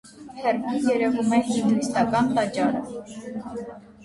[0.37, 2.83] Հեռվում երևում է հինդուիստական տաճարը։